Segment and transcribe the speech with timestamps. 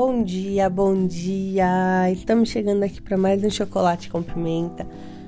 [0.00, 2.08] Bom dia, bom dia!
[2.12, 4.86] Estamos chegando aqui para mais um Chocolate com Pimenta,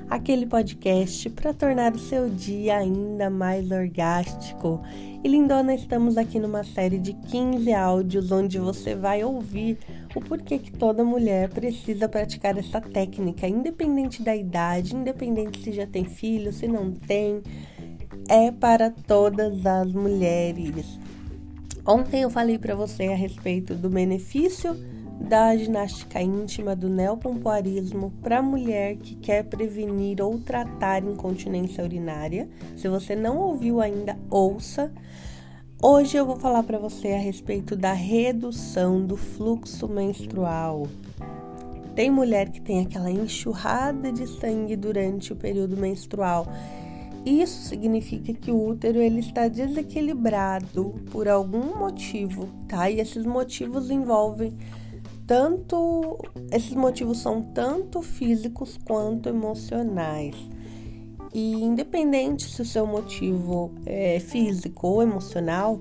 [0.09, 4.81] aquele podcast para tornar o seu dia ainda mais orgástico.
[5.25, 9.77] E lindona, estamos aqui numa série de 15 áudios onde você vai ouvir
[10.15, 15.85] o porquê que toda mulher precisa praticar essa técnica, independente da idade, independente se já
[15.85, 17.43] tem filho, se não tem,
[18.29, 20.87] é para todas as mulheres.
[21.87, 24.77] Ontem eu falei para você a respeito do benefício
[25.21, 32.49] da ginástica íntima, do neopompoarismo para mulher que quer prevenir ou tratar incontinência urinária.
[32.77, 34.91] Se você não ouviu ainda, ouça.
[35.83, 40.87] Hoje eu vou falar para você a respeito da redução do fluxo menstrual.
[41.95, 46.47] Tem mulher que tem aquela enxurrada de sangue durante o período menstrual
[47.25, 52.91] isso significa que o útero ele está desequilibrado por algum motivo, tá?
[52.91, 54.57] E esses motivos envolvem
[55.27, 56.19] tanto
[56.51, 60.35] esses motivos são tanto físicos quanto emocionais.
[61.33, 65.79] E independente se o seu motivo é físico ou emocional,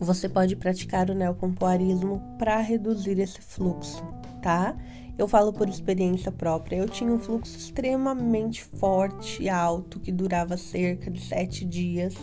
[0.00, 4.02] você pode praticar o neopompoarismo para reduzir esse fluxo,
[4.42, 4.76] tá?
[5.18, 6.76] Eu falo por experiência própria.
[6.76, 12.14] Eu tinha um fluxo extremamente forte e alto que durava cerca de sete dias.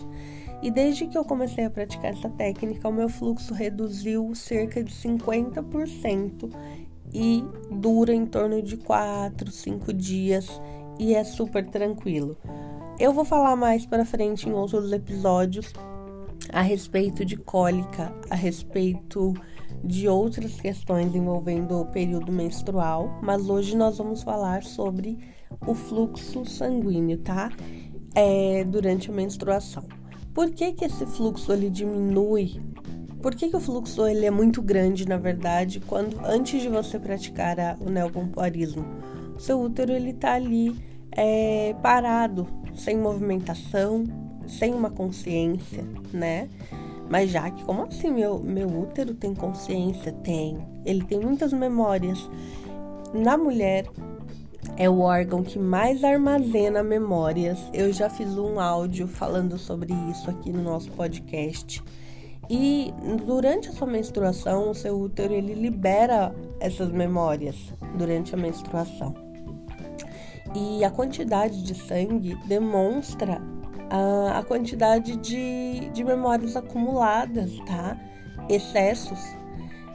[0.61, 4.93] E desde que eu comecei a praticar essa técnica, o meu fluxo reduziu cerca de
[4.93, 6.49] 50%
[7.13, 10.61] e dura em torno de 4, 5 dias
[10.97, 12.37] e é super tranquilo.
[12.99, 15.73] Eu vou falar mais para frente em outros episódios
[16.51, 19.33] a respeito de cólica, a respeito
[19.83, 25.19] de outras questões envolvendo o período menstrual, mas hoje nós vamos falar sobre
[25.65, 27.51] o fluxo sanguíneo, tá?
[28.15, 29.83] É, durante a menstruação.
[30.33, 32.61] Por que, que esse fluxo ele diminui?
[33.21, 36.97] Por que, que o fluxo ele é muito grande, na verdade, quando antes de você
[36.97, 38.85] praticar a, o neopompoarismo?
[39.35, 40.75] O seu útero ele tá ali
[41.11, 44.03] é, parado, sem movimentação,
[44.47, 46.49] sem uma consciência, né?
[47.09, 50.11] Mas já que, como assim meu, meu útero tem consciência?
[50.11, 50.57] Tem.
[50.85, 52.29] Ele tem muitas memórias.
[53.13, 53.85] Na mulher,
[54.77, 57.59] é o órgão que mais armazena memórias.
[57.73, 61.83] Eu já fiz um áudio falando sobre isso aqui no nosso podcast.
[62.49, 62.93] E
[63.25, 67.55] durante a sua menstruação, o seu útero ele libera essas memórias
[67.97, 69.13] durante a menstruação.
[70.55, 73.41] E a quantidade de sangue demonstra
[73.93, 77.95] a, a quantidade de, de memórias acumuladas, tá?
[78.49, 79.19] Excessos.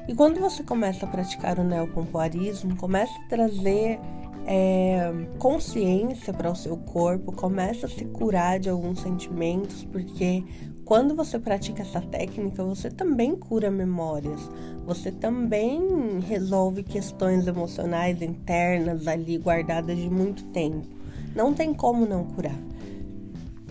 [0.06, 3.98] E quando você começa a praticar o neopompoarismo, começa a trazer
[4.46, 10.44] é, consciência para o seu corpo, começa a se curar de alguns sentimentos, porque
[10.84, 14.40] quando você pratica essa técnica, você também cura memórias,
[14.86, 20.86] você também resolve questões emocionais internas ali guardadas de muito tempo.
[21.34, 22.56] Não tem como não curar.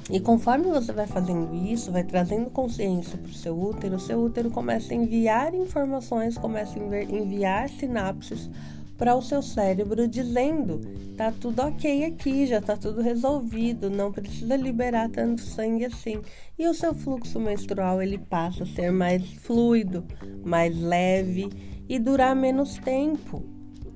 [0.09, 4.19] E conforme você vai fazendo isso, vai trazendo consciência para o seu útero, o seu
[4.21, 8.49] útero começa a enviar informações, começa a enviar sinapses
[8.97, 10.79] para o seu cérebro dizendo:
[11.15, 16.21] tá tudo ok aqui, já tá tudo resolvido, não precisa liberar tanto sangue assim.
[16.57, 20.05] E o seu fluxo menstrual ele passa a ser mais fluido,
[20.43, 21.49] mais leve
[21.87, 23.43] e durar menos tempo.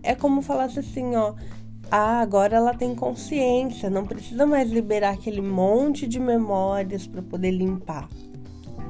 [0.04, 1.36] É como falasse assim, ó,
[1.92, 7.52] ah, agora ela tem consciência, não precisa mais liberar aquele monte de memórias para poder
[7.52, 8.08] limpar.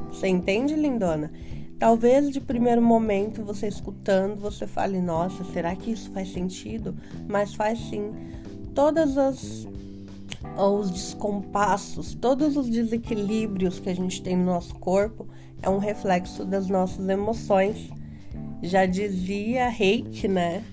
[0.08, 1.32] Você entende, lindona?
[1.80, 6.96] Talvez de primeiro momento você escutando, você fale: "Nossa, será que isso faz sentido?"
[7.28, 8.14] Mas faz sim.
[8.76, 9.68] Todas as
[10.56, 15.28] os descompassos, todos os desequilíbrios que a gente tem no nosso corpo
[15.62, 17.90] é um reflexo das nossas emoções.
[18.62, 20.64] Já dizia Reiki, né?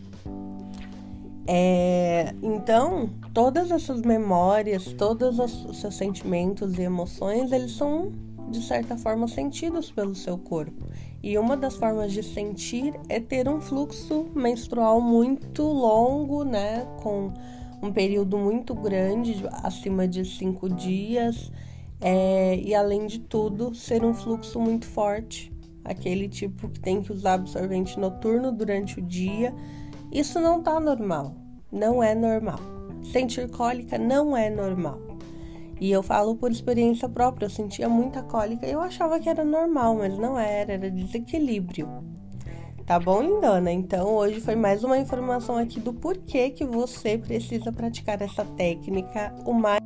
[1.51, 8.13] É, então, todas essas memórias, todos os seus sentimentos e emoções, eles são
[8.51, 10.85] de certa forma sentidos pelo seu corpo.
[11.23, 17.33] E uma das formas de sentir é ter um fluxo menstrual muito longo, né, com
[17.83, 21.51] um período muito grande, acima de cinco dias,
[21.99, 25.51] é, e além de tudo, ser um fluxo muito forte,
[25.83, 29.55] aquele tipo que tem que usar absorvente noturno durante o dia
[30.11, 31.35] isso não tá normal,
[31.71, 32.59] não é normal.
[33.13, 34.99] Sentir cólica não é normal.
[35.81, 39.45] E eu falo por experiência própria, eu sentia muita cólica e eu achava que era
[39.45, 41.89] normal, mas não era, era desequilíbrio.
[42.85, 43.71] Tá bom, lindona?
[43.71, 49.35] Então hoje foi mais uma informação aqui do porquê que você precisa praticar essa técnica
[49.45, 49.83] o mais